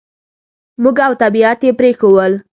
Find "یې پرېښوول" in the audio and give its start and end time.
1.65-2.33